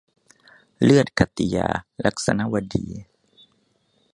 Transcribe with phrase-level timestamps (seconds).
[0.83, 1.67] เลือดขัตติยา-
[2.05, 2.85] ลักษณวดี